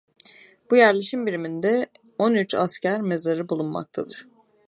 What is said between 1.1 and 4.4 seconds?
biriminde on üç asker mezarı bulunmaktadır.